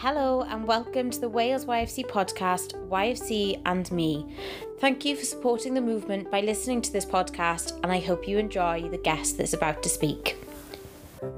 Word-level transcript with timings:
Hello, 0.00 0.42
and 0.42 0.64
welcome 0.64 1.10
to 1.10 1.20
the 1.20 1.28
Wales 1.28 1.64
YFC 1.64 2.06
podcast, 2.06 2.74
YFC 2.88 3.60
and 3.66 3.90
Me. 3.90 4.24
Thank 4.78 5.04
you 5.04 5.16
for 5.16 5.24
supporting 5.24 5.74
the 5.74 5.80
movement 5.80 6.30
by 6.30 6.40
listening 6.40 6.80
to 6.82 6.92
this 6.92 7.04
podcast, 7.04 7.80
and 7.82 7.90
I 7.90 7.98
hope 7.98 8.28
you 8.28 8.38
enjoy 8.38 8.88
the 8.88 8.98
guest 8.98 9.36
that's 9.36 9.54
about 9.54 9.82
to 9.82 9.88
speak. 9.88 10.36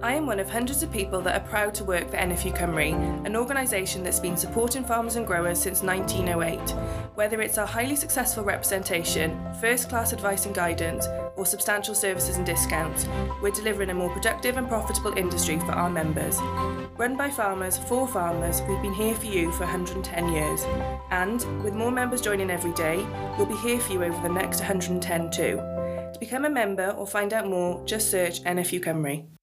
I 0.02 0.14
am 0.14 0.26
one 0.26 0.40
of 0.40 0.50
hundreds 0.50 0.82
of 0.82 0.92
people 0.92 1.20
that 1.22 1.40
are 1.40 1.48
proud 1.48 1.74
to 1.74 1.84
work 1.84 2.10
for 2.10 2.16
NFU 2.16 2.56
Cymru, 2.56 3.24
an 3.26 3.36
organisation 3.36 4.02
that's 4.02 4.20
been 4.20 4.36
supporting 4.36 4.84
farmers 4.84 5.16
and 5.16 5.26
growers 5.26 5.58
since 5.58 5.82
1908. 5.82 6.58
Whether 7.14 7.40
it's 7.40 7.56
our 7.56 7.66
highly 7.66 7.96
successful 7.96 8.44
representation, 8.44 9.38
first 9.60 9.88
class 9.88 10.12
advice 10.12 10.44
and 10.46 10.54
guidance, 10.54 11.06
or 11.36 11.46
substantial 11.46 11.94
services 11.94 12.36
and 12.36 12.44
discounts, 12.44 13.06
we're 13.40 13.52
delivering 13.52 13.90
a 13.90 13.94
more 13.94 14.10
productive 14.10 14.58
and 14.58 14.68
profitable 14.68 15.16
industry 15.16 15.58
for 15.60 15.72
our 15.72 15.90
members. 15.90 16.38
Run 16.98 17.16
by 17.16 17.30
farmers 17.30 17.78
for 17.78 18.06
farmers, 18.06 18.60
we've 18.68 18.82
been 18.82 18.92
here 18.92 19.14
for 19.14 19.26
you 19.26 19.50
for 19.52 19.64
110 19.64 20.28
years. 20.28 20.62
And 21.10 21.40
with 21.64 21.74
more 21.74 21.90
members 21.90 22.20
joining 22.20 22.50
every 22.50 22.72
day, 22.74 23.06
we'll 23.38 23.46
be 23.46 23.56
here 23.56 23.80
for 23.80 23.94
you 23.94 24.04
over 24.04 24.20
the 24.22 24.34
next 24.34 24.60
110 24.60 25.30
too. 25.30 25.56
To 25.56 26.16
become 26.20 26.44
a 26.44 26.50
member 26.50 26.90
or 26.90 27.06
find 27.06 27.32
out 27.32 27.48
more, 27.48 27.84
just 27.86 28.10
search 28.10 28.42
NFU 28.44 28.84
Cymru. 28.84 29.39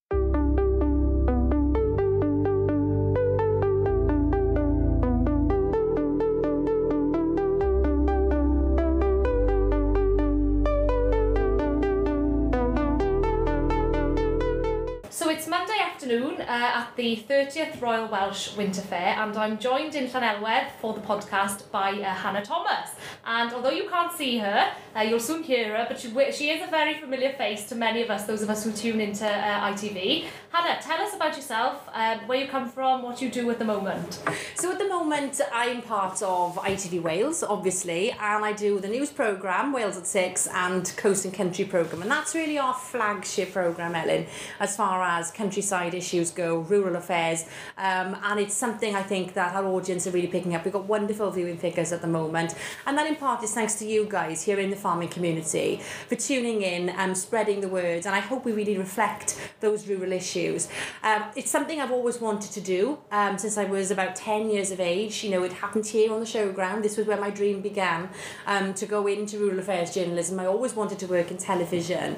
Afternoon 16.07 16.39
uh, 16.39 16.45
at 16.47 16.95
the 16.95 17.17
30th 17.27 17.81
Royal 17.81 18.07
Welsh 18.07 18.55
Winter 18.55 18.79
Fair, 18.79 19.17
and 19.19 19.35
I'm 19.35 19.59
joined 19.59 19.93
in 19.93 20.07
Llanelwedd 20.07 20.69
for 20.79 20.93
the 20.93 21.01
podcast 21.01 21.69
by 21.69 21.91
uh, 21.91 22.13
Hannah 22.13 22.45
Thomas. 22.45 22.91
And 23.25 23.51
although 23.51 23.71
you 23.71 23.89
can't 23.89 24.13
see 24.13 24.37
her, 24.37 24.71
uh, 24.95 25.01
you'll 25.01 25.19
soon 25.19 25.43
hear 25.43 25.75
her, 25.75 25.85
but 25.89 25.99
she, 25.99 26.09
she 26.31 26.49
is 26.49 26.65
a 26.65 26.71
very 26.71 26.93
familiar 26.93 27.33
face 27.33 27.67
to 27.69 27.75
many 27.75 28.01
of 28.03 28.09
us, 28.09 28.25
those 28.25 28.41
of 28.41 28.49
us 28.49 28.63
who 28.63 28.71
tune 28.71 29.01
into 29.01 29.25
uh, 29.25 29.71
ITV. 29.71 30.27
Hannah, 30.51 30.81
tell 30.81 31.01
us 31.01 31.13
about 31.13 31.35
yourself, 31.35 31.89
uh, 31.93 32.19
where 32.25 32.39
you 32.39 32.47
come 32.47 32.69
from, 32.69 33.03
what 33.03 33.21
you 33.21 33.29
do 33.29 33.49
at 33.51 33.59
the 33.59 33.65
moment. 33.65 34.23
So 34.55 34.71
at 34.71 34.79
the 34.79 34.87
moment, 34.87 35.41
I'm 35.51 35.81
part 35.81 36.21
of 36.21 36.55
ITV 36.55 37.01
Wales, 37.01 37.43
obviously, 37.43 38.11
and 38.11 38.45
I 38.45 38.53
do 38.53 38.79
the 38.79 38.87
news 38.87 39.11
programme, 39.11 39.73
Wales 39.73 39.97
at 39.97 40.07
Six, 40.07 40.47
and 40.47 40.91
Coast 40.95 41.25
and 41.25 41.33
Country 41.33 41.65
programme. 41.65 42.01
And 42.01 42.09
that's 42.09 42.33
really 42.33 42.57
our 42.57 42.73
flagship 42.73 43.51
programme, 43.51 43.93
Ellen, 43.93 44.25
as 44.61 44.77
far 44.77 45.03
as 45.03 45.31
countryside 45.31 45.96
issues 45.97 46.31
go, 46.31 46.59
rural 46.59 46.95
affairs. 46.95 47.45
Um, 47.77 48.15
and 48.23 48.39
it's 48.39 48.53
something 48.53 48.95
I 48.95 49.03
think 49.03 49.33
that 49.33 49.55
our 49.55 49.65
audience 49.65 50.07
are 50.07 50.11
really 50.11 50.27
picking 50.27 50.55
up. 50.55 50.63
We've 50.63 50.73
got 50.73 50.85
wonderful 50.85 51.31
viewing 51.31 51.57
figures 51.57 51.91
at 51.91 52.01
the 52.01 52.07
moment. 52.07 52.55
And 52.85 52.97
that 52.97 53.07
in 53.07 53.15
part 53.15 53.43
is 53.43 53.53
thanks 53.53 53.75
to 53.75 53.85
you 53.85 54.07
guys 54.09 54.43
here 54.43 54.59
in 54.59 54.69
the 54.69 54.75
farming 54.75 55.09
community 55.09 55.81
for 56.07 56.15
tuning 56.15 56.61
in 56.61 56.89
and 56.89 57.17
spreading 57.17 57.61
the 57.61 57.67
word. 57.67 58.05
And 58.05 58.15
I 58.15 58.19
hope 58.19 58.45
we 58.45 58.51
really 58.51 58.77
reflect 58.77 59.37
those 59.59 59.87
rural 59.87 60.11
issues. 60.11 60.69
Um, 61.03 61.23
it's 61.35 61.51
something 61.51 61.81
I've 61.81 61.91
always 61.91 62.21
wanted 62.21 62.51
to 62.51 62.61
do 62.61 62.99
um, 63.11 63.37
since 63.37 63.57
I 63.57 63.65
was 63.65 63.91
about 63.91 64.15
10 64.15 64.49
years 64.49 64.71
of 64.71 64.79
age. 64.79 65.23
You 65.23 65.31
know, 65.31 65.43
it 65.43 65.53
happened 65.53 65.85
here 65.85 66.13
on 66.13 66.19
the 66.19 66.25
showground. 66.25 66.83
This 66.83 66.97
was 66.97 67.07
where 67.07 67.19
my 67.19 67.29
dream 67.29 67.61
began 67.61 68.09
um, 68.45 68.73
to 68.75 68.85
go 68.85 69.07
into 69.07 69.39
rural 69.39 69.59
affairs 69.59 69.93
journalism. 69.93 70.39
I 70.39 70.45
always 70.45 70.73
wanted 70.73 70.99
to 70.99 71.07
work 71.07 71.31
in 71.31 71.37
television. 71.37 72.17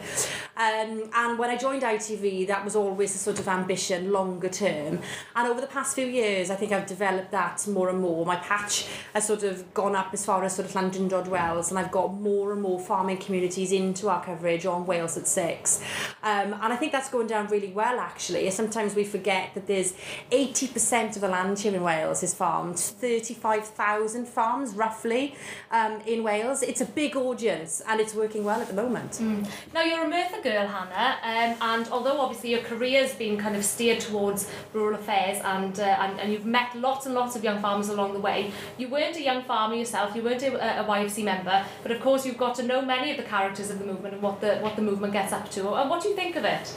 Um, 0.59 1.09
and 1.15 1.39
when 1.39 1.49
I 1.49 1.55
joined 1.55 1.83
ITV, 1.83 2.47
that 2.47 2.65
was 2.65 2.75
always 2.75 3.15
a 3.15 3.17
sort 3.17 3.39
of 3.39 3.47
ambition 3.47 4.11
longer 4.11 4.49
term. 4.49 4.99
And 5.33 5.47
over 5.47 5.61
the 5.61 5.67
past 5.67 5.95
few 5.95 6.05
years, 6.05 6.49
I 6.49 6.55
think 6.55 6.73
I've 6.73 6.85
developed 6.85 7.31
that 7.31 7.65
more 7.65 7.87
and 7.87 8.01
more. 8.01 8.25
My 8.25 8.35
patch 8.35 8.85
has 9.13 9.25
sort 9.25 9.43
of 9.43 9.73
gone 9.73 9.95
up 9.95 10.09
as 10.11 10.25
far 10.25 10.43
as 10.43 10.57
sort 10.57 10.67
of 10.67 10.73
Llandrindod 10.73 11.27
Wells, 11.27 11.69
and 11.69 11.79
I've 11.79 11.91
got 11.91 12.13
more 12.13 12.51
and 12.51 12.61
more 12.61 12.77
farming 12.77 13.19
communities 13.19 13.71
into 13.71 14.09
our 14.09 14.21
coverage 14.21 14.65
on 14.65 14.85
Wales 14.85 15.15
at 15.15 15.27
Six. 15.27 15.81
Um, 16.23 16.53
and 16.53 16.73
I 16.73 16.75
think 16.75 16.91
that's 16.91 17.09
going 17.09 17.27
down 17.27 17.47
really 17.47 17.71
well, 17.71 17.97
actually. 17.97 18.51
Sometimes 18.51 18.95
we 18.95 19.05
forget 19.05 19.53
that 19.53 19.65
there's 19.65 19.93
80% 20.29 21.15
of 21.15 21.21
the 21.21 21.29
land 21.29 21.59
here 21.59 21.73
in 21.73 21.83
Wales 21.83 22.21
is 22.21 22.33
farmed, 22.33 22.77
35,000 22.77 24.27
farms 24.27 24.73
roughly 24.73 25.35
um, 25.71 26.01
in 26.05 26.21
Wales. 26.21 26.63
It's 26.63 26.81
a 26.81 26.85
big 26.85 27.15
audience, 27.15 27.81
and 27.87 28.01
it's 28.01 28.13
working 28.13 28.43
well 28.43 28.59
at 28.59 28.67
the 28.67 28.73
moment. 28.73 29.11
Mm. 29.13 29.47
Now, 29.73 29.83
you're 29.83 30.03
a 30.03 30.09
Merthyr 30.09 30.48
girl, 30.49 30.67
Hannah, 30.67 31.17
um, 31.23 31.57
and 31.61 31.87
although 31.89 32.19
obviously 32.19 32.51
your 32.51 32.61
career's 32.61 33.13
been 33.13 33.37
kind 33.37 33.55
of 33.55 33.63
steered 33.63 33.99
towards 33.99 34.49
rural 34.73 34.95
affairs 34.95 35.39
and, 35.43 35.79
uh, 35.79 35.83
and, 35.83 36.19
and 36.19 36.31
you've 36.31 36.45
met 36.45 36.75
lots 36.75 37.05
and 37.05 37.13
lots 37.13 37.35
of 37.35 37.43
young 37.43 37.61
farmers 37.61 37.89
along 37.89 38.13
the 38.13 38.19
way, 38.19 38.51
you 38.77 38.87
weren't 38.87 39.15
a 39.15 39.21
young 39.21 39.43
farmer 39.43 39.75
yourself, 39.75 40.15
you 40.15 40.23
weren't 40.23 40.41
a, 40.41 40.81
a 40.81 40.83
YFC 40.83 41.23
member, 41.23 41.63
but 41.83 41.91
of 41.91 42.01
course 42.01 42.25
you've 42.25 42.37
got 42.37 42.55
to 42.55 42.63
know 42.63 42.81
many 42.81 43.11
of 43.11 43.17
the 43.17 43.23
characters 43.23 43.69
of 43.69 43.79
the 43.79 43.85
movement 43.85 44.13
and 44.13 44.23
what 44.23 44.41
the, 44.41 44.57
what 44.57 44.75
the 44.75 44.81
movement 44.81 45.13
gets 45.13 45.33
up 45.33 45.49
to. 45.51 45.69
And 45.75 45.89
what 45.89 46.01
do 46.01 46.09
you 46.09 46.15
think 46.15 46.35
of 46.35 46.45
it? 46.45 46.75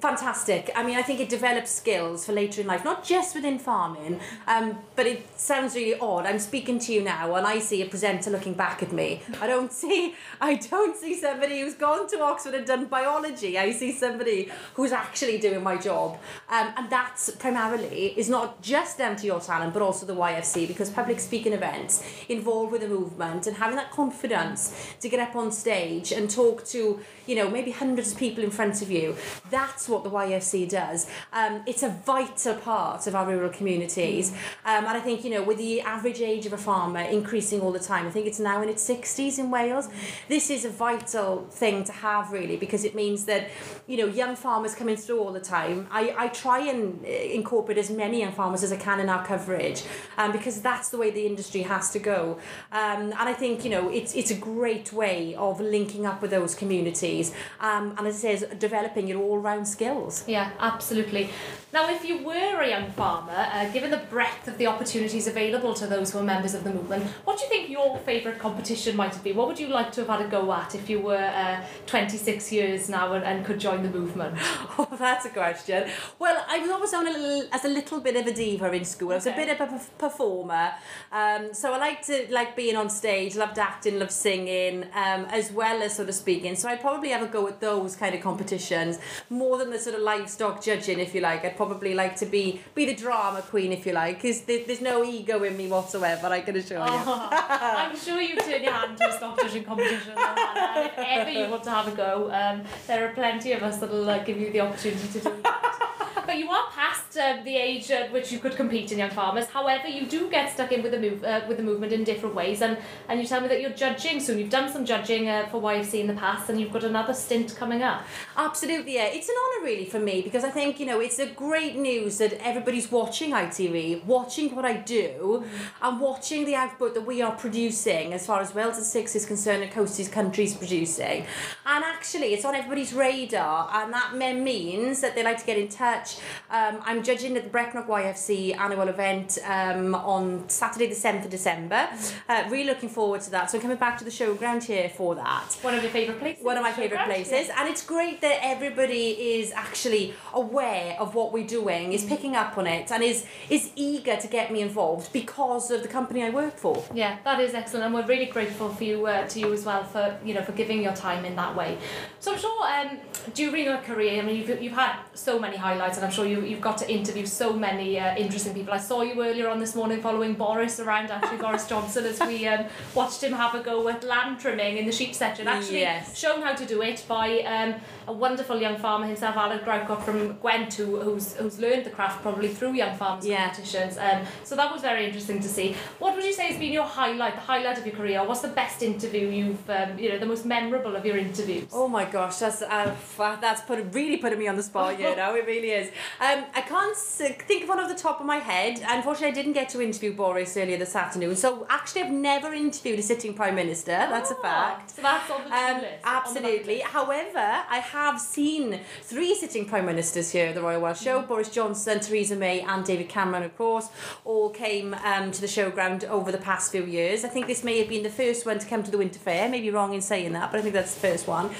Fantastic. 0.00 0.70
I 0.74 0.82
mean, 0.84 0.96
I 0.96 1.02
think 1.02 1.20
it 1.20 1.28
develops 1.28 1.70
skills 1.70 2.26
for 2.26 2.32
later 2.32 2.60
in 2.60 2.66
life, 2.66 2.84
not 2.84 3.04
just 3.04 3.34
within 3.34 3.58
farming, 3.58 4.20
um, 4.46 4.78
but 4.94 5.06
it 5.06 5.26
sounds 5.38 5.74
really 5.74 5.98
odd. 5.98 6.26
I'm 6.26 6.38
speaking 6.38 6.78
to 6.80 6.92
you 6.92 7.02
now, 7.02 7.34
and 7.34 7.46
I 7.46 7.58
see 7.58 7.82
a 7.82 7.86
presenter 7.86 8.30
looking 8.30 8.54
back 8.54 8.82
at 8.82 8.92
me. 8.92 9.22
I 9.40 9.46
don't 9.46 9.72
see, 9.82 10.14
I 10.40 10.54
don't 10.54 10.96
see 10.96 11.14
somebody 11.14 11.60
who's 11.60 11.74
gone 11.74 12.08
to 12.08 12.20
Oxford 12.20 12.54
and 12.54 12.66
done 12.66 12.86
biology. 12.98 13.58
I 13.58 13.72
see 13.72 13.92
somebody 13.92 14.38
who's 14.74 14.92
actually 14.92 15.38
doing 15.46 15.62
my 15.70 15.76
job, 15.88 16.08
um, 16.48 16.66
and 16.76 16.88
that's 16.96 17.24
primarily 17.44 18.02
is 18.20 18.28
not 18.36 18.62
just 18.62 18.92
down 19.02 19.14
to 19.20 19.26
your 19.30 19.40
talent, 19.50 19.70
but 19.74 19.82
also 19.82 20.06
the 20.06 20.18
YFC 20.28 20.66
because 20.72 20.88
public 21.00 21.18
speaking 21.20 21.52
events 21.60 21.92
involved 22.36 22.72
with 22.72 22.82
the 22.86 22.88
movement 22.88 23.46
and 23.46 23.54
having 23.64 23.76
that 23.76 23.90
confidence 23.90 24.60
to 25.02 25.06
get 25.12 25.20
up 25.26 25.36
on 25.36 25.52
stage 25.52 26.08
and 26.16 26.24
talk 26.30 26.64
to 26.74 26.80
you 27.26 27.36
know 27.38 27.46
maybe 27.56 27.70
hundreds 27.70 28.12
of 28.12 28.18
people 28.18 28.42
in 28.42 28.50
front 28.50 28.80
of 28.84 28.88
you. 28.90 29.06
That's 29.50 29.82
what 29.90 30.00
the 30.04 30.10
YFC 30.10 30.54
does. 30.80 31.00
Um, 31.32 31.62
it's 31.66 31.82
a 31.82 31.90
vital 32.12 32.54
part 32.54 33.06
of 33.06 33.14
our 33.14 33.26
rural 33.26 33.50
communities, 33.50 34.30
um, 34.64 34.82
and 34.88 34.94
I 35.00 35.00
think 35.00 35.24
you 35.24 35.32
know 35.34 35.42
with 35.42 35.58
the 35.58 35.82
average 35.82 36.20
age 36.32 36.46
of 36.46 36.54
a 36.54 36.62
farmer 36.70 37.04
increasing 37.18 37.60
all 37.60 37.72
the 37.72 37.86
time, 37.92 38.06
I 38.06 38.10
think 38.10 38.26
it's 38.26 38.40
now 38.40 38.62
in 38.62 38.68
its 38.70 38.82
60s 38.88 39.38
in 39.38 39.50
Wales. 39.50 39.88
This 40.28 40.48
is 40.50 40.64
a 40.64 40.70
vital 40.70 41.46
thing 41.50 41.84
to 41.84 41.92
have 41.92 42.32
really 42.32 42.56
because 42.56 42.85
it 42.86 42.94
means 42.94 43.24
that 43.26 43.50
you 43.86 43.96
know 43.96 44.06
young 44.06 44.36
farmers 44.36 44.74
come 44.74 44.88
in 44.88 44.96
through 44.96 45.20
all 45.20 45.32
the 45.32 45.40
time. 45.40 45.86
I, 45.90 46.14
I 46.16 46.28
try 46.28 46.60
and 46.60 47.04
uh, 47.04 47.08
incorporate 47.08 47.78
as 47.78 47.90
many 47.90 48.20
young 48.20 48.32
farmers 48.32 48.62
as 48.62 48.72
I 48.72 48.76
can 48.76 49.00
in 49.00 49.08
our 49.08 49.24
coverage 49.26 49.82
um, 50.16 50.32
because 50.32 50.62
that's 50.62 50.88
the 50.88 50.98
way 50.98 51.10
the 51.10 51.26
industry 51.26 51.62
has 51.62 51.90
to 51.90 51.98
go. 51.98 52.38
Um, 52.72 53.12
and 53.20 53.28
I 53.32 53.34
think 53.34 53.64
you 53.64 53.70
know 53.70 53.90
it's 53.90 54.14
it's 54.14 54.30
a 54.30 54.36
great 54.36 54.92
way 54.92 55.34
of 55.34 55.60
linking 55.60 56.06
up 56.06 56.22
with 56.22 56.30
those 56.30 56.54
communities 56.54 57.34
um, 57.60 57.94
and 57.98 58.06
as 58.06 58.16
I 58.16 58.18
say, 58.18 58.32
is 58.34 58.46
developing 58.58 59.08
your 59.08 59.20
all 59.20 59.38
round 59.38 59.66
skills. 59.66 60.24
Yeah, 60.26 60.50
absolutely. 60.60 61.30
Now, 61.72 61.90
if 61.90 62.04
you 62.04 62.24
were 62.24 62.60
a 62.60 62.68
young 62.68 62.90
farmer, 62.92 63.48
uh, 63.52 63.68
given 63.70 63.90
the 63.90 63.98
breadth 63.98 64.48
of 64.48 64.56
the 64.56 64.66
opportunities 64.66 65.26
available 65.26 65.74
to 65.74 65.86
those 65.86 66.12
who 66.12 66.18
are 66.18 66.24
members 66.24 66.54
of 66.54 66.64
the 66.64 66.72
movement, 66.72 67.04
what 67.24 67.38
do 67.38 67.44
you 67.44 67.50
think 67.50 67.68
your 67.68 67.98
favourite 67.98 68.38
competition 68.38 68.96
might 68.96 69.12
have 69.12 69.22
been? 69.22 69.36
What 69.36 69.48
would 69.48 69.58
you 69.58 69.68
like 69.68 69.92
to 69.92 70.00
have 70.00 70.08
had 70.08 70.26
a 70.26 70.28
go 70.28 70.52
at 70.52 70.74
if 70.74 70.88
you 70.88 71.00
were 71.00 71.16
uh, 71.16 71.62
26 71.86 72.52
years 72.52 72.75
now 72.88 73.12
and, 73.14 73.24
and 73.24 73.44
could 73.44 73.58
join 73.60 73.82
the 73.82 73.90
movement? 73.90 74.38
Oh, 74.78 74.94
that's 74.98 75.24
a 75.24 75.30
question. 75.30 75.88
Well, 76.18 76.44
I 76.48 76.58
was 76.58 76.70
always 76.70 76.92
known 76.92 77.06
a 77.08 77.10
little, 77.10 77.48
as 77.50 77.64
a 77.64 77.68
little 77.68 77.98
bit 78.00 78.14
of 78.16 78.26
a 78.26 78.32
diva 78.32 78.70
in 78.72 78.84
school. 78.84 79.12
I 79.12 79.14
was 79.16 79.26
Okay. 79.26 79.42
a 79.42 79.46
bit 79.46 79.60
of 79.60 79.72
a 79.72 79.80
performer. 79.98 80.72
Um, 81.12 81.54
so 81.54 81.72
I 81.72 81.78
liked 81.78 82.06
to 82.08 82.26
like 82.30 82.54
being 82.56 82.76
on 82.76 82.90
stage, 82.90 83.36
loved 83.36 83.58
acting, 83.58 83.98
loved 83.98 84.12
singing, 84.12 84.84
um, 84.94 85.24
as 85.30 85.50
well 85.50 85.82
as 85.82 85.96
sort 85.96 86.10
of 86.10 86.14
speaking. 86.14 86.56
So 86.56 86.68
I'd 86.68 86.80
probably 86.82 87.08
have 87.08 87.22
a 87.22 87.26
go 87.26 87.46
at 87.48 87.60
those 87.60 87.96
kind 87.96 88.14
of 88.14 88.20
competitions 88.20 88.98
more 89.30 89.56
than 89.56 89.70
the 89.70 89.78
sort 89.78 89.96
of 89.96 90.02
livestock 90.02 90.62
judging, 90.62 90.98
if 91.00 91.14
you 91.14 91.22
like. 91.22 91.42
I'd 91.44 91.56
probably 91.56 91.94
like 91.94 92.16
to 92.16 92.26
be 92.26 92.60
be 92.74 92.84
the 92.84 92.94
drama 92.94 93.40
queen, 93.42 93.72
if 93.72 93.86
you 93.86 93.92
like, 93.92 94.20
because 94.20 94.42
there, 94.42 94.62
there's 94.66 94.82
no 94.82 95.02
ego 95.04 95.42
in 95.42 95.56
me 95.56 95.68
whatsoever. 95.68 96.26
I 96.28 96.42
can 96.42 96.56
assure 96.56 96.78
you. 96.78 96.84
Oh, 96.86 97.28
I'm 97.30 97.96
sure 97.96 98.20
you 98.20 98.36
turn 98.36 98.62
your 98.62 98.72
hand 98.72 98.98
to 98.98 99.08
a 99.08 99.12
stock 99.12 99.40
judging 99.40 99.64
competition. 99.64 100.12
If 100.16 100.92
ever 100.98 101.30
you 101.30 101.48
want 101.48 101.64
to 101.64 101.70
have 101.70 101.88
a 101.88 101.96
go, 101.96 102.30
um, 102.30 102.55
there 102.86 103.06
are 103.06 103.12
plenty 103.14 103.52
of 103.52 103.62
us 103.62 103.78
that'll 103.78 104.08
uh, 104.08 104.22
give 104.24 104.38
you 104.40 104.50
the 104.52 104.60
opportunity 104.60 105.08
to 105.08 105.20
do 105.20 105.32
that. 105.42 106.05
But 106.26 106.38
you 106.38 106.50
are 106.50 106.68
past 106.70 107.16
uh, 107.16 107.42
the 107.44 107.56
age 107.56 107.90
at 107.90 108.12
which 108.12 108.32
you 108.32 108.38
could 108.38 108.56
compete 108.56 108.90
in 108.92 108.98
Young 108.98 109.10
Farmers. 109.10 109.46
However, 109.46 109.86
you 109.86 110.06
do 110.06 110.28
get 110.28 110.52
stuck 110.52 110.72
in 110.72 110.82
with 110.82 110.92
the 110.92 110.98
move 110.98 111.22
uh, 111.22 111.42
with 111.48 111.56
the 111.56 111.62
movement 111.62 111.92
in 111.92 112.04
different 112.04 112.34
ways, 112.34 112.62
and 112.62 112.76
and 113.08 113.20
you 113.20 113.26
tell 113.26 113.40
me 113.40 113.48
that 113.48 113.60
you're 113.60 113.70
judging 113.70 114.18
soon. 114.20 114.38
You've 114.38 114.50
done 114.50 114.70
some 114.72 114.84
judging 114.84 115.28
uh, 115.28 115.46
for 115.50 115.62
YFC 115.62 116.00
in 116.00 116.08
the 116.08 116.14
past, 116.14 116.50
and 116.50 116.60
you've 116.60 116.72
got 116.72 116.84
another 116.84 117.14
stint 117.14 117.54
coming 117.56 117.82
up. 117.82 118.02
Absolutely, 118.36 118.94
yeah. 118.94 119.04
It's 119.04 119.28
an 119.28 119.34
honour 119.34 119.66
really 119.66 119.84
for 119.84 119.98
me 119.98 120.22
because 120.22 120.44
I 120.44 120.50
think, 120.50 120.80
you 120.80 120.86
know, 120.86 121.00
it's 121.00 121.18
a 121.18 121.26
great 121.26 121.76
news 121.76 122.18
that 122.18 122.34
everybody's 122.44 122.90
watching 122.90 123.30
ITV, 123.30 124.04
watching 124.04 124.54
what 124.54 124.64
I 124.64 124.74
do, 124.74 125.44
and 125.80 126.00
watching 126.00 126.44
the 126.44 126.54
output 126.54 126.94
that 126.94 127.06
we 127.06 127.22
are 127.22 127.32
producing 127.32 128.12
as 128.12 128.26
far 128.26 128.40
as 128.40 128.54
Wales 128.54 128.78
at 128.78 128.84
Six 128.84 129.14
is 129.14 129.26
concerned 129.26 129.62
and 129.62 129.72
Coasties 129.72 130.10
Countries 130.10 130.54
producing. 130.54 131.26
And 131.64 131.84
actually, 131.84 132.34
it's 132.34 132.44
on 132.44 132.54
everybody's 132.54 132.92
radar, 132.92 133.70
and 133.72 133.92
that 133.92 134.14
me- 134.14 134.34
means 134.34 135.00
that 135.00 135.14
they 135.14 135.22
like 135.22 135.38
to 135.38 135.46
get 135.46 135.58
in 135.58 135.68
touch. 135.68 136.15
Um, 136.50 136.80
I'm 136.82 137.02
judging 137.02 137.36
at 137.36 137.44
the 137.44 137.50
Brecknock 137.50 137.86
YFC 137.86 138.56
annual 138.56 138.88
event 138.88 139.38
um, 139.44 139.94
on 139.94 140.48
Saturday, 140.48 140.86
the 140.86 140.94
7th 140.94 141.24
of 141.24 141.30
December. 141.30 141.88
Uh, 142.28 142.44
really 142.50 142.64
looking 142.64 142.88
forward 142.88 143.20
to 143.22 143.30
that. 143.30 143.50
So 143.50 143.58
I'm 143.58 143.62
coming 143.62 143.76
back 143.76 143.98
to 143.98 144.04
the 144.04 144.10
showground 144.10 144.64
here 144.64 144.88
for 144.88 145.14
that. 145.14 145.56
One 145.62 145.74
of 145.74 145.82
your 145.82 145.92
favourite 145.92 146.20
places. 146.20 146.44
One 146.44 146.56
of 146.56 146.62
my 146.62 146.72
favourite 146.72 147.04
places, 147.04 147.50
and 147.56 147.68
it's 147.68 147.84
great 147.84 148.20
that 148.20 148.38
everybody 148.42 149.10
is 149.38 149.52
actually 149.52 150.14
aware 150.32 150.96
of 150.98 151.14
what 151.14 151.32
we're 151.32 151.46
doing, 151.46 151.92
is 151.92 152.04
picking 152.04 152.36
up 152.36 152.58
on 152.58 152.66
it, 152.66 152.90
and 152.90 153.02
is 153.02 153.26
is 153.50 153.70
eager 153.76 154.16
to 154.16 154.28
get 154.28 154.52
me 154.52 154.60
involved 154.60 155.12
because 155.12 155.70
of 155.70 155.82
the 155.82 155.88
company 155.88 156.22
I 156.22 156.30
work 156.30 156.56
for. 156.56 156.84
Yeah, 156.94 157.18
that 157.24 157.40
is 157.40 157.54
excellent, 157.54 157.86
and 157.86 157.94
we're 157.94 158.06
really 158.06 158.26
grateful 158.26 158.68
for 158.68 158.84
you 158.84 159.06
uh, 159.06 159.26
to 159.28 159.40
you 159.40 159.52
as 159.52 159.64
well 159.64 159.84
for 159.84 160.18
you 160.24 160.34
know 160.34 160.42
for 160.42 160.52
giving 160.52 160.82
your 160.82 160.94
time 160.94 161.24
in 161.24 161.36
that 161.36 161.54
way. 161.54 161.78
So 162.20 162.32
I'm 162.32 162.38
sure 162.38 162.66
um, 162.66 162.98
during 163.34 163.64
your 163.64 163.78
career, 163.78 164.22
I 164.22 164.24
mean 164.24 164.36
you've, 164.36 164.62
you've 164.62 164.72
had 164.72 164.98
so 165.14 165.38
many 165.38 165.56
highlights, 165.56 165.98
and 165.98 166.05
I'm 166.06 166.12
sure 166.12 166.24
you 166.24 166.42
you've 166.42 166.60
got 166.60 166.78
to 166.78 166.88
interview 166.90 167.26
so 167.26 167.52
many 167.52 167.98
uh, 167.98 168.16
interesting 168.16 168.54
people. 168.54 168.72
I 168.72 168.78
saw 168.78 169.02
you 169.02 169.20
earlier 169.24 169.48
on 169.48 169.58
this 169.58 169.74
morning 169.74 170.00
following 170.00 170.34
Boris 170.34 170.78
around, 170.78 171.10
actually 171.10 171.38
Boris 171.38 171.66
Johnson, 171.72 172.04
as 172.04 172.20
we 172.20 172.46
um, 172.46 172.66
watched 172.94 173.24
him 173.24 173.32
have 173.32 173.56
a 173.56 173.60
go 173.60 173.88
at 173.88 174.04
lamb 174.04 174.38
trimming 174.38 174.76
in 174.76 174.86
the 174.86 174.92
sheep 174.92 175.14
section. 175.16 175.48
Actually 175.48 175.80
Yes. 175.80 176.16
shown 176.16 176.42
how 176.42 176.54
to 176.54 176.64
do 176.64 176.80
it 176.82 177.04
by 177.08 177.40
um, 177.40 177.74
a 178.06 178.12
wonderful 178.12 178.60
young 178.60 178.76
farmer 178.78 179.06
himself, 179.06 179.36
Alan 179.36 179.58
Graucock 179.58 180.02
from 180.02 180.34
Gwent, 180.34 180.74
who, 180.74 181.00
who's 181.00 181.34
who's 181.34 181.58
learned 181.58 181.84
the 181.84 181.90
craft 181.90 182.22
probably 182.22 182.48
through 182.48 182.74
young 182.74 182.96
farmers 182.96 183.26
Yeah. 183.26 183.46
competitions. 183.48 183.98
Um, 183.98 184.24
so 184.44 184.54
that 184.54 184.72
was 184.72 184.82
very 184.82 185.06
interesting 185.06 185.40
to 185.40 185.48
see. 185.48 185.74
What 185.98 186.14
would 186.14 186.24
you 186.24 186.32
say 186.32 186.44
has 186.52 186.58
been 186.58 186.72
your 186.72 186.84
highlight, 186.84 187.34
the 187.34 187.40
highlight 187.40 187.78
of 187.78 187.84
your 187.84 187.96
career? 187.96 188.24
What's 188.24 188.42
the 188.42 188.54
best 188.62 188.80
interview 188.80 189.26
you've, 189.28 189.68
um, 189.68 189.98
you 189.98 190.08
know, 190.10 190.18
the 190.18 190.26
most 190.26 190.44
memorable 190.46 190.94
of 190.94 191.04
your 191.04 191.16
interviews? 191.18 191.66
Oh 191.72 191.88
my 191.88 192.04
gosh, 192.04 192.36
that's 192.36 192.62
uh, 192.62 192.94
that's 193.40 193.62
put 193.62 193.78
really 193.92 194.18
putting 194.18 194.38
me 194.38 194.46
on 194.46 194.54
the 194.56 194.62
spot. 194.62 195.00
You 195.00 195.16
know, 195.20 195.34
it 195.34 195.44
really 195.46 195.70
is. 195.70 195.90
Um, 196.20 196.44
I 196.54 196.60
can't 196.62 196.96
think 196.96 197.62
of 197.64 197.68
one 197.68 197.80
off 197.80 197.88
the 197.88 197.94
top 197.94 198.20
of 198.20 198.26
my 198.26 198.36
head. 198.38 198.82
Unfortunately, 198.86 199.28
I 199.28 199.34
didn't 199.34 199.52
get 199.52 199.68
to 199.70 199.80
interview 199.82 200.12
Boris 200.14 200.56
earlier 200.56 200.76
this 200.78 200.94
afternoon. 200.96 201.36
So 201.36 201.66
actually, 201.68 202.02
I've 202.02 202.12
never 202.12 202.52
interviewed 202.52 202.98
a 202.98 203.02
sitting 203.02 203.34
prime 203.34 203.54
minister. 203.54 203.92
That's 203.92 204.30
a 204.30 204.36
Oh, 204.36 204.42
fact. 204.42 204.90
So 204.90 205.02
that's 205.02 205.30
on 205.30 205.48
the 205.48 205.54
Um, 205.56 205.80
list. 205.80 205.94
absolutely. 206.04 206.80
However, 206.80 207.62
I 207.68 207.78
have 207.78 208.20
seen 208.20 208.80
three 209.02 209.34
sitting 209.34 209.64
prime 209.66 209.86
ministers 209.86 210.30
here 210.30 210.46
at 210.48 210.54
the 210.54 210.62
Royal 210.62 210.80
Welsh 210.80 211.00
Show: 211.00 211.22
Boris 211.22 211.48
Johnson, 211.48 212.00
Theresa 212.00 212.36
May, 212.36 212.60
and 212.60 212.84
David 212.84 213.08
Cameron. 213.08 213.42
Of 213.42 213.56
course, 213.56 213.88
all 214.24 214.50
came 214.50 214.94
um, 215.04 215.30
to 215.32 215.40
the 215.40 215.46
showground 215.46 216.04
over 216.04 216.30
the 216.30 216.38
past 216.38 216.70
few 216.72 216.84
years. 216.84 217.24
I 217.24 217.28
think 217.28 217.46
this 217.46 217.64
may 217.64 217.78
have 217.78 217.88
been 217.88 218.02
the 218.02 218.10
first 218.10 218.44
one 218.46 218.58
to 218.58 218.66
come 218.66 218.82
to 218.82 218.90
the 218.90 218.98
Winter 218.98 219.18
Fair. 219.18 219.48
Maybe 219.48 219.70
wrong 219.70 219.94
in 219.94 220.00
saying 220.02 220.32
that, 220.34 220.50
but 220.50 220.58
I 220.58 220.62
think 220.62 220.74
that's 220.74 220.94
the 220.94 221.00
first 221.08 221.26
one. 221.26 221.50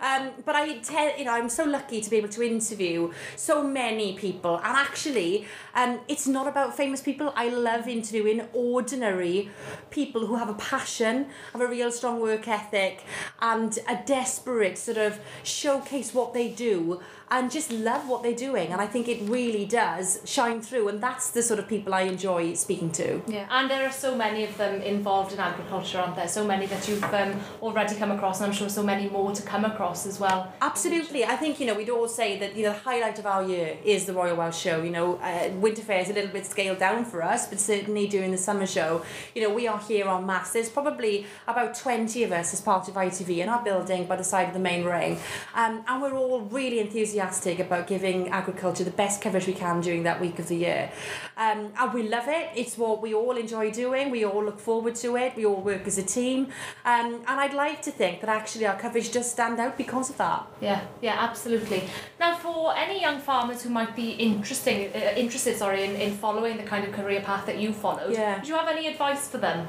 Um, 0.00 0.30
but 0.44 0.54
I 0.56 0.78
tell 0.78 1.18
you 1.18 1.24
know, 1.24 1.32
I'm 1.32 1.48
so 1.48 1.64
lucky 1.64 2.00
to 2.00 2.08
be 2.10 2.16
able 2.16 2.28
to 2.30 2.42
interview 2.42 3.12
so 3.36 3.62
many 3.62 3.79
people, 4.16 4.56
and 4.56 4.76
actually, 4.76 5.46
um, 5.74 6.00
it's 6.06 6.26
not 6.26 6.46
about 6.46 6.76
famous 6.76 7.00
people. 7.00 7.32
I 7.34 7.48
love 7.48 7.88
interviewing 7.88 8.42
ordinary 8.52 9.50
people 9.90 10.26
who 10.26 10.36
have 10.36 10.48
a 10.48 10.54
passion, 10.54 11.26
have 11.52 11.60
a 11.60 11.66
real 11.66 11.90
strong 11.90 12.20
work 12.20 12.46
ethic, 12.46 13.04
and 13.40 13.78
a 13.88 14.00
desperate 14.04 14.76
sort 14.78 14.98
of 14.98 15.18
showcase 15.42 16.12
what 16.12 16.34
they 16.34 16.48
do 16.48 17.00
and 17.32 17.48
just 17.48 17.70
love 17.70 18.08
what 18.08 18.24
they're 18.24 18.34
doing. 18.34 18.72
And 18.72 18.80
I 18.80 18.88
think 18.88 19.06
it 19.06 19.20
really 19.22 19.64
does 19.64 20.20
shine 20.24 20.60
through, 20.60 20.88
and 20.88 21.00
that's 21.00 21.30
the 21.30 21.42
sort 21.42 21.60
of 21.60 21.68
people 21.68 21.94
I 21.94 22.02
enjoy 22.02 22.54
speaking 22.54 22.90
to. 22.92 23.22
Yeah, 23.28 23.46
and 23.50 23.70
there 23.70 23.86
are 23.86 23.92
so 23.92 24.16
many 24.16 24.44
of 24.44 24.56
them 24.56 24.82
involved 24.82 25.32
in 25.32 25.38
agriculture, 25.38 25.98
aren't 25.98 26.16
there? 26.16 26.28
So 26.28 26.44
many 26.44 26.66
that 26.66 26.88
you've 26.88 27.04
um, 27.04 27.38
already 27.62 27.94
come 27.94 28.10
across, 28.10 28.40
and 28.40 28.50
I'm 28.50 28.56
sure 28.56 28.68
so 28.68 28.82
many 28.82 29.08
more 29.08 29.32
to 29.32 29.42
come 29.42 29.64
across 29.64 30.06
as 30.06 30.18
well. 30.18 30.52
Absolutely. 30.60 31.24
I 31.24 31.36
think, 31.36 31.60
you 31.60 31.66
know, 31.66 31.74
we'd 31.74 31.90
all 31.90 32.08
say 32.08 32.38
that, 32.40 32.56
you 32.56 32.64
know, 32.64 32.72
the 32.72 32.78
highlight 32.78 33.18
of 33.18 33.26
our 33.26 33.44
year 33.44 33.69
is 33.84 34.06
the 34.06 34.12
Royal 34.12 34.36
Welsh 34.36 34.58
Show. 34.58 34.82
You 34.82 34.90
know, 34.90 35.16
uh, 35.16 35.50
Winter 35.54 35.82
Fair 35.82 36.00
is 36.00 36.10
a 36.10 36.12
little 36.12 36.30
bit 36.30 36.46
scaled 36.46 36.78
down 36.78 37.04
for 37.04 37.22
us, 37.22 37.48
but 37.48 37.60
certainly 37.60 38.06
during 38.06 38.30
the 38.30 38.38
summer 38.38 38.66
show, 38.66 39.04
you 39.34 39.42
know, 39.42 39.52
we 39.52 39.68
are 39.68 39.78
here 39.78 40.08
on 40.08 40.26
mass. 40.26 40.52
There's 40.52 40.68
probably 40.68 41.26
about 41.46 41.74
20 41.74 42.24
of 42.24 42.32
us 42.32 42.52
as 42.52 42.60
part 42.60 42.88
of 42.88 42.94
ITV 42.94 43.38
in 43.38 43.48
our 43.48 43.62
building 43.62 44.06
by 44.06 44.16
the 44.16 44.24
side 44.24 44.48
of 44.48 44.54
the 44.54 44.60
main 44.60 44.84
ring. 44.84 45.18
Um, 45.54 45.84
and 45.86 46.02
we're 46.02 46.14
all 46.14 46.40
really 46.40 46.80
enthusiastic 46.80 47.58
about 47.58 47.86
giving 47.86 48.28
agriculture 48.28 48.84
the 48.84 48.90
best 48.90 49.20
coverage 49.20 49.46
we 49.46 49.54
can 49.54 49.80
during 49.80 50.02
that 50.04 50.20
week 50.20 50.38
of 50.38 50.48
the 50.48 50.56
year. 50.56 50.90
Um, 51.36 51.72
and 51.78 51.94
we 51.94 52.08
love 52.08 52.28
it. 52.28 52.50
It's 52.54 52.76
what 52.76 53.00
we 53.02 53.14
all 53.14 53.36
enjoy 53.36 53.70
doing. 53.70 54.10
We 54.10 54.24
all 54.24 54.44
look 54.44 54.60
forward 54.60 54.94
to 54.96 55.16
it. 55.16 55.36
We 55.36 55.46
all 55.46 55.60
work 55.60 55.86
as 55.86 55.98
a 55.98 56.02
team. 56.02 56.48
Um, 56.84 57.22
and 57.26 57.40
I'd 57.40 57.54
like 57.54 57.82
to 57.82 57.90
think 57.90 58.20
that 58.20 58.28
actually 58.28 58.66
our 58.66 58.78
coverage 58.78 59.10
does 59.10 59.30
stand 59.30 59.58
out 59.58 59.76
because 59.76 60.10
of 60.10 60.16
that. 60.18 60.46
Yeah, 60.60 60.82
yeah, 61.00 61.16
absolutely. 61.18 61.84
Now, 62.18 62.36
for 62.36 62.76
any 62.76 63.00
young 63.00 63.20
farmers 63.50 63.62
who 63.64 63.70
might 63.70 63.96
be 63.96 64.10
interesting, 64.12 64.90
uh, 64.94 65.12
interested, 65.16 65.56
sorry, 65.56 65.84
in, 65.84 65.96
in 65.96 66.12
following 66.12 66.56
the 66.56 66.62
kind 66.62 66.84
of 66.86 66.92
career 66.92 67.20
path 67.20 67.46
that 67.46 67.58
you 67.58 67.72
followed, 67.72 68.12
Yeah. 68.12 68.40
do 68.40 68.48
you 68.48 68.54
have 68.54 68.68
any 68.68 68.86
advice 68.86 69.28
for 69.28 69.38
them? 69.38 69.66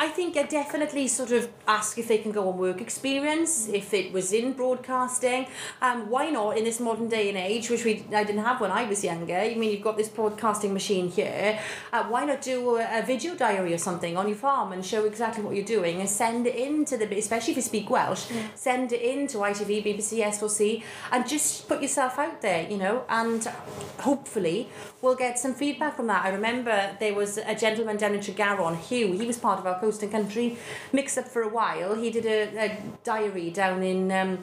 I 0.00 0.06
think 0.06 0.36
I 0.36 0.44
definitely 0.44 1.08
sort 1.08 1.32
of 1.32 1.48
ask 1.66 1.98
if 1.98 2.06
they 2.06 2.18
can 2.18 2.30
go 2.30 2.48
on 2.48 2.56
work 2.56 2.80
experience, 2.80 3.68
if 3.68 3.92
it 3.92 4.12
was 4.12 4.32
in 4.32 4.52
broadcasting. 4.52 5.48
Um, 5.82 6.08
why 6.08 6.30
not 6.30 6.56
in 6.56 6.62
this 6.62 6.78
modern 6.78 7.08
day 7.08 7.28
and 7.28 7.36
age, 7.36 7.68
which 7.68 7.84
we 7.84 8.04
I 8.14 8.22
didn't 8.22 8.44
have 8.44 8.60
when 8.60 8.70
I 8.70 8.84
was 8.84 9.02
younger. 9.02 9.34
I 9.34 9.56
mean, 9.56 9.72
you've 9.72 9.82
got 9.82 9.96
this 9.96 10.08
broadcasting 10.08 10.72
machine 10.72 11.10
here. 11.10 11.58
Uh, 11.92 12.04
why 12.04 12.24
not 12.24 12.42
do 12.42 12.76
a, 12.76 13.00
a 13.00 13.02
video 13.02 13.34
diary 13.34 13.74
or 13.74 13.78
something 13.78 14.16
on 14.16 14.28
your 14.28 14.36
farm 14.36 14.72
and 14.72 14.86
show 14.86 15.04
exactly 15.04 15.42
what 15.42 15.56
you're 15.56 15.64
doing 15.64 15.98
and 15.98 16.08
send 16.08 16.46
it 16.46 16.54
in 16.54 16.84
to 16.84 16.96
the, 16.96 17.18
especially 17.18 17.50
if 17.50 17.56
you 17.56 17.62
speak 17.62 17.90
Welsh, 17.90 18.26
send 18.54 18.92
it 18.92 19.02
in 19.02 19.26
to 19.28 19.38
ITV, 19.38 19.84
BBC, 19.84 20.24
S4C, 20.24 20.84
and 21.10 21.28
just 21.28 21.66
put 21.66 21.82
yourself 21.82 22.20
out 22.20 22.40
there, 22.40 22.70
you 22.70 22.76
know, 22.76 23.04
and 23.08 23.44
hopefully 23.98 24.68
we'll 25.02 25.16
get 25.16 25.40
some 25.40 25.54
feedback 25.54 25.96
from 25.96 26.06
that. 26.06 26.24
I 26.24 26.28
remember 26.28 26.96
there 27.00 27.14
was 27.14 27.38
a 27.38 27.56
gentleman 27.56 27.96
down 27.96 28.14
in 28.14 28.20
Tregaron, 28.20 28.78
Hugh, 28.78 29.12
he 29.12 29.26
was 29.26 29.38
part 29.38 29.58
of 29.58 29.66
our 29.66 29.80
Coast 29.88 30.02
and 30.02 30.12
Country 30.12 30.58
mix 30.92 31.16
up 31.16 31.26
for 31.26 31.40
a 31.42 31.48
while. 31.48 31.94
He 31.94 32.10
did 32.10 32.26
a, 32.26 32.40
a 32.66 32.78
diary 33.04 33.48
down 33.50 33.82
in 33.82 34.12
um, 34.12 34.38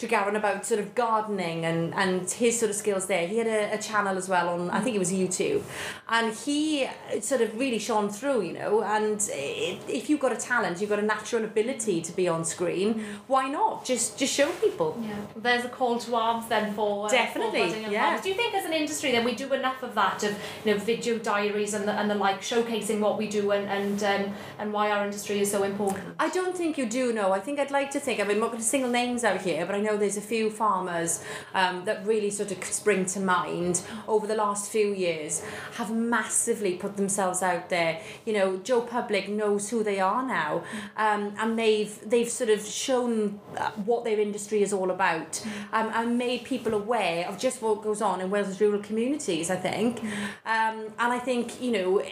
Tregaron 0.00 0.34
about 0.36 0.66
sort 0.66 0.80
of 0.80 0.94
gardening 0.96 1.64
and, 1.64 1.94
and 1.94 2.28
his 2.28 2.58
sort 2.58 2.70
of 2.70 2.76
skills 2.76 3.06
there. 3.06 3.28
He 3.28 3.38
had 3.38 3.46
a, 3.46 3.74
a 3.74 3.78
channel 3.78 4.16
as 4.18 4.28
well 4.28 4.48
on, 4.48 4.68
I 4.70 4.80
think 4.80 4.96
it 4.96 4.98
was 4.98 5.12
YouTube. 5.12 5.62
And 6.08 6.34
he 6.34 6.88
sort 7.20 7.40
of 7.40 7.56
really 7.56 7.78
shone 7.78 8.08
through, 8.08 8.42
you 8.42 8.52
know, 8.54 8.82
and 8.82 9.20
i- 9.32 9.78
if 9.86 10.10
you've 10.10 10.18
got 10.20 10.32
a 10.32 10.36
talent, 10.36 10.80
you've 10.80 10.90
got 10.90 10.98
a 10.98 11.02
natural 11.16 11.44
ability 11.44 12.00
to 12.02 12.12
be 12.12 12.26
on 12.26 12.44
screen, 12.44 13.04
why 13.28 13.48
not? 13.48 13.84
Just 13.84 14.18
just 14.18 14.34
show 14.34 14.48
people. 14.64 14.98
Yeah, 15.06 15.14
there's 15.36 15.64
a 15.64 15.68
call 15.68 15.98
to 15.98 16.16
arms 16.16 16.48
then 16.48 16.74
for 16.74 17.06
uh, 17.06 17.08
Definitely, 17.10 17.84
For 17.84 17.90
yeah. 17.92 18.20
Do 18.20 18.28
you 18.28 18.34
think 18.34 18.54
as 18.54 18.64
an 18.64 18.72
industry 18.72 19.12
then 19.12 19.24
we 19.24 19.34
do 19.36 19.52
enough 19.52 19.82
of 19.84 19.94
that 19.94 20.22
of 20.24 20.32
you 20.64 20.72
know 20.72 20.78
video 20.78 21.18
diaries 21.18 21.74
and 21.74 21.86
the, 21.86 21.92
and 21.92 22.10
the 22.10 22.14
like 22.26 22.40
showcasing 22.40 22.98
what 23.00 23.16
we 23.18 23.28
do 23.28 23.52
and 23.52 23.68
and 23.68 24.02
um, 24.12 24.34
and 24.58 24.72
why 24.72 24.79
our 24.88 25.04
industry 25.04 25.40
is 25.40 25.50
so 25.50 25.62
important? 25.62 26.14
I 26.18 26.28
don't 26.28 26.56
think 26.56 26.78
you 26.78 26.86
do 26.86 27.12
know. 27.12 27.32
I 27.32 27.40
think 27.40 27.58
I'd 27.58 27.70
like 27.70 27.90
to 27.92 28.00
think, 28.00 28.20
I 28.20 28.24
mean, 28.24 28.36
I'm 28.36 28.40
not 28.40 28.48
going 28.48 28.62
to 28.62 28.68
single 28.68 28.90
names 28.90 29.24
out 29.24 29.42
here, 29.42 29.66
but 29.66 29.74
I 29.74 29.80
know 29.80 29.96
there's 29.96 30.16
a 30.16 30.22
few 30.22 30.50
farmers 30.50 31.22
um, 31.54 31.84
that 31.84 32.06
really 32.06 32.30
sort 32.30 32.52
of 32.52 32.64
spring 32.64 33.04
to 33.06 33.20
mind 33.20 33.82
over 34.06 34.26
the 34.26 34.34
last 34.34 34.70
few 34.70 34.92
years 34.94 35.42
have 35.74 35.90
massively 35.90 36.74
put 36.76 36.96
themselves 36.96 37.42
out 37.42 37.68
there. 37.68 38.00
You 38.24 38.32
know, 38.32 38.56
Joe 38.58 38.82
Public 38.82 39.28
knows 39.28 39.70
who 39.70 39.82
they 39.82 40.00
are 40.00 40.26
now, 40.26 40.64
um, 40.96 41.34
and 41.38 41.58
they've 41.58 41.98
they've 42.08 42.30
sort 42.30 42.50
of 42.50 42.64
shown 42.64 43.40
uh, 43.56 43.70
what 43.72 44.04
their 44.04 44.18
industry 44.18 44.62
is 44.62 44.72
all 44.72 44.90
about 44.90 45.44
um, 45.72 45.90
and 45.94 46.18
made 46.18 46.44
people 46.44 46.74
aware 46.74 47.26
of 47.28 47.38
just 47.38 47.62
what 47.62 47.82
goes 47.82 48.00
on 48.02 48.20
in 48.20 48.30
Wales' 48.30 48.60
rural 48.60 48.82
communities, 48.82 49.50
I 49.50 49.56
think. 49.56 50.02
Um, 50.44 50.92
and 50.98 51.12
I 51.12 51.18
think, 51.18 51.60
you 51.60 51.72
know, 51.72 52.02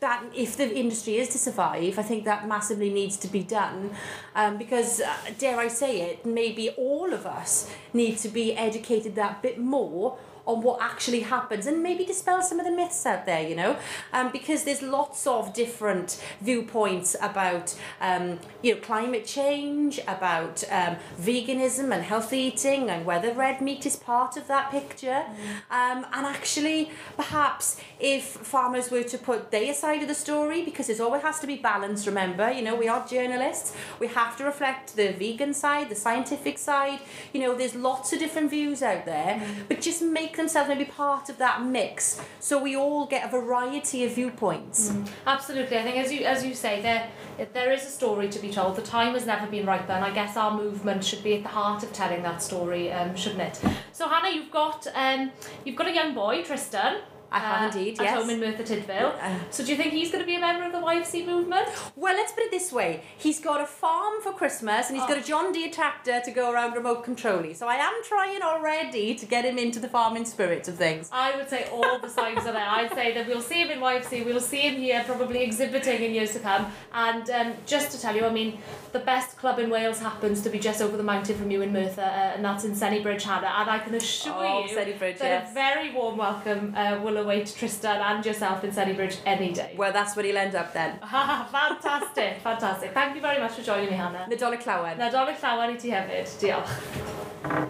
that 0.00 0.24
if 0.34 0.56
the 0.56 0.74
industry 0.74 1.16
is 1.16 1.28
to 1.30 1.38
survive, 1.38 1.98
I 1.98 2.02
think 2.02 2.17
that 2.20 2.48
massively 2.48 2.90
needs 2.90 3.16
to 3.18 3.28
be 3.28 3.42
done 3.42 3.90
um, 4.34 4.58
because, 4.58 5.00
uh, 5.00 5.14
dare 5.38 5.58
I 5.58 5.68
say 5.68 6.00
it, 6.02 6.26
maybe 6.26 6.70
all 6.70 7.12
of 7.12 7.26
us 7.26 7.70
need 7.92 8.18
to 8.18 8.28
be 8.28 8.54
educated 8.54 9.14
that 9.16 9.42
bit 9.42 9.58
more 9.58 10.18
on 10.48 10.62
what 10.62 10.80
actually 10.80 11.20
happens 11.20 11.66
and 11.66 11.82
maybe 11.82 12.04
dispel 12.06 12.40
some 12.42 12.58
of 12.58 12.64
the 12.64 12.72
myths 12.72 13.04
out 13.04 13.26
there, 13.26 13.46
you 13.46 13.54
know, 13.54 13.76
um, 14.14 14.32
because 14.32 14.64
there's 14.64 14.80
lots 14.80 15.26
of 15.26 15.52
different 15.52 16.20
viewpoints 16.40 17.14
about, 17.20 17.78
um, 18.00 18.40
you 18.62 18.74
know, 18.74 18.80
climate 18.80 19.26
change, 19.26 20.00
about 20.08 20.64
um, 20.70 20.96
veganism 21.20 21.94
and 21.94 22.02
healthy 22.02 22.38
eating, 22.38 22.88
and 22.88 23.04
whether 23.04 23.30
red 23.32 23.60
meat 23.60 23.84
is 23.84 23.94
part 23.94 24.38
of 24.38 24.48
that 24.48 24.70
picture. 24.70 25.22
Um, 25.70 26.06
and 26.14 26.24
actually, 26.26 26.90
perhaps 27.16 27.78
if 28.00 28.24
farmers 28.24 28.90
were 28.90 29.02
to 29.02 29.18
put 29.18 29.50
their 29.50 29.74
side 29.74 30.00
of 30.00 30.08
the 30.08 30.14
story, 30.14 30.64
because 30.64 30.86
there's 30.86 31.00
always 31.00 31.22
has 31.22 31.38
to 31.40 31.46
be 31.46 31.56
balance. 31.56 32.06
Remember, 32.06 32.50
you 32.50 32.62
know, 32.62 32.74
we 32.74 32.88
are 32.88 33.06
journalists. 33.06 33.76
We 34.00 34.06
have 34.08 34.36
to 34.38 34.44
reflect 34.44 34.96
the 34.96 35.12
vegan 35.12 35.52
side, 35.52 35.90
the 35.90 35.94
scientific 35.94 36.56
side. 36.56 37.00
You 37.34 37.40
know, 37.42 37.54
there's 37.54 37.74
lots 37.74 38.14
of 38.14 38.18
different 38.18 38.48
views 38.48 38.82
out 38.82 39.04
there, 39.04 39.42
but 39.68 39.82
just 39.82 40.00
make 40.00 40.37
themselves 40.38 40.68
maybe 40.68 40.86
part 40.86 41.28
of 41.28 41.36
that 41.38 41.62
mix 41.62 42.20
so 42.40 42.60
we 42.62 42.74
all 42.76 43.04
get 43.06 43.26
a 43.26 43.30
variety 43.30 44.04
of 44.04 44.12
viewpoints. 44.12 44.92
Absolutely. 45.26 45.76
I 45.78 45.82
think 45.82 45.96
as 45.96 46.12
you 46.12 46.24
as 46.24 46.44
you 46.46 46.54
say, 46.54 46.80
there 46.80 47.10
there 47.52 47.72
is 47.72 47.82
a 47.82 47.90
story 47.90 48.28
to 48.30 48.38
be 48.38 48.50
told. 48.50 48.76
The 48.76 48.82
time 48.82 49.12
has 49.14 49.26
never 49.26 49.46
been 49.46 49.66
right 49.66 49.86
then 49.86 50.02
I 50.02 50.10
guess 50.12 50.36
our 50.36 50.56
movement 50.56 51.04
should 51.04 51.22
be 51.22 51.34
at 51.34 51.42
the 51.42 51.50
heart 51.50 51.82
of 51.82 51.92
telling 51.92 52.22
that 52.22 52.42
story, 52.42 52.90
um, 52.92 53.14
shouldn't 53.14 53.42
it? 53.42 53.60
So 53.92 54.08
Hannah, 54.08 54.34
you've 54.34 54.50
got 54.50 54.86
um, 54.94 55.30
you've 55.64 55.76
got 55.76 55.88
a 55.88 55.94
young 55.94 56.14
boy, 56.14 56.42
Tristan. 56.42 57.02
I 57.30 57.38
have 57.40 57.74
indeed, 57.74 57.98
yes. 58.00 58.12
At 58.12 58.18
home 58.18 58.30
in 58.30 58.40
Merthyr 58.40 58.62
Tydfil. 58.64 59.14
Uh, 59.20 59.38
so 59.50 59.64
do 59.64 59.70
you 59.70 59.76
think 59.76 59.92
he's 59.92 60.10
going 60.10 60.22
to 60.22 60.26
be 60.26 60.36
a 60.36 60.40
member 60.40 60.64
of 60.64 60.72
the 60.72 60.78
YFC 60.78 61.26
movement? 61.26 61.68
Well, 61.94 62.14
let's 62.14 62.32
put 62.32 62.44
it 62.44 62.50
this 62.50 62.72
way. 62.72 63.02
He's 63.18 63.38
got 63.40 63.60
a 63.60 63.66
farm 63.66 64.20
for 64.22 64.32
Christmas 64.32 64.88
and 64.88 64.96
he's 64.98 65.06
got 65.06 65.18
a 65.18 65.22
John 65.22 65.52
Deere 65.52 65.70
tractor 65.70 66.20
to 66.24 66.30
go 66.30 66.50
around 66.50 66.72
remote 66.74 67.04
controlling. 67.04 67.54
So 67.54 67.68
I 67.68 67.74
am 67.74 67.92
trying 68.04 68.40
already 68.42 69.14
to 69.14 69.26
get 69.26 69.44
him 69.44 69.58
into 69.58 69.78
the 69.78 69.88
farming 69.88 70.24
spirit 70.24 70.66
of 70.68 70.76
things. 70.76 71.10
I 71.12 71.36
would 71.36 71.50
say 71.50 71.68
all 71.70 71.98
the 71.98 72.08
signs 72.08 72.46
are 72.46 72.52
there. 72.52 72.66
I'd 72.68 72.94
say 72.94 73.12
that 73.14 73.26
we'll 73.26 73.42
see 73.42 73.60
him 73.62 73.70
in 73.70 73.80
YFC, 73.80 74.24
we'll 74.24 74.40
see 74.40 74.60
him 74.60 74.76
here 74.80 75.02
probably 75.06 75.42
exhibiting 75.42 76.02
in 76.02 76.12
years 76.14 76.32
to 76.32 76.38
come. 76.40 76.72
And 76.92 77.28
um, 77.30 77.52
just 77.66 77.90
to 77.92 78.00
tell 78.00 78.16
you, 78.16 78.24
I 78.24 78.30
mean, 78.32 78.58
the 78.92 79.00
best 79.00 79.36
club 79.36 79.58
in 79.58 79.68
Wales 79.68 79.98
happens 79.98 80.40
to 80.42 80.50
be 80.50 80.58
just 80.58 80.80
over 80.80 80.96
the 80.96 81.02
mountain 81.02 81.36
from 81.36 81.50
you 81.50 81.60
in 81.62 81.72
Merthyr, 81.72 82.00
uh, 82.02 82.34
and 82.36 82.44
that's 82.44 82.64
in 82.64 82.72
Sennybridge, 82.72 83.22
Hannah. 83.22 83.52
And 83.58 83.68
I 83.68 83.78
can 83.80 83.94
assure 83.94 84.32
Oh, 84.34 84.64
you 84.64 84.74
Sennybridge, 84.74 85.18
that 85.18 85.20
yes. 85.20 85.50
a 85.50 85.54
very 85.54 85.92
warm 85.92 86.16
welcome 86.16 86.74
uh, 86.74 87.00
will 87.02 87.17
await 87.18 87.54
Tristan 87.56 88.00
and 88.00 88.24
yourself 88.24 88.64
in 88.64 88.70
Sennybridge 88.70 89.18
any 89.26 89.52
day. 89.52 89.74
Well, 89.76 89.92
that's 89.92 90.16
where 90.16 90.24
he'll 90.24 90.38
end 90.38 90.54
up 90.54 90.72
then. 90.72 90.98
fantastic, 91.00 92.40
fantastic. 92.42 92.92
Thank 92.92 93.14
you 93.14 93.20
very 93.20 93.40
much 93.40 93.52
for 93.52 93.62
joining 93.62 93.90
me, 93.90 93.96
Hannah. 93.96 94.26
Nadolig 94.30 94.62
Llawen. 94.62 94.98
Nadolig 94.98 95.40
llawer 95.40 95.70
i 95.70 95.76
ti 95.76 95.90
hefyd. 95.90 96.26
Diolch. 96.40 97.68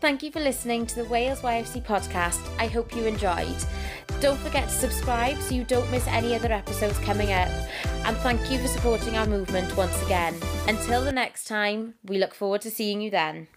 Thank 0.00 0.22
you 0.22 0.30
for 0.30 0.38
listening 0.38 0.86
to 0.86 0.94
the 0.94 1.04
Wales 1.06 1.40
YFC 1.40 1.84
podcast. 1.84 2.40
I 2.60 2.68
hope 2.68 2.94
you 2.94 3.04
enjoyed. 3.04 3.56
Don't 4.20 4.38
forget 4.38 4.68
to 4.68 4.74
subscribe 4.74 5.38
so 5.38 5.56
you 5.56 5.64
don't 5.64 5.90
miss 5.90 6.06
any 6.06 6.36
other 6.36 6.52
episodes 6.52 6.98
coming 7.00 7.32
up. 7.32 7.48
And 8.04 8.16
thank 8.18 8.48
you 8.50 8.58
for 8.58 8.68
supporting 8.68 9.16
our 9.16 9.26
movement 9.26 9.76
once 9.76 10.00
again. 10.04 10.36
Until 10.68 11.04
the 11.04 11.10
next 11.12 11.48
time, 11.48 11.94
we 12.04 12.16
look 12.18 12.32
forward 12.32 12.60
to 12.60 12.70
seeing 12.70 13.00
you 13.00 13.10
then. 13.10 13.48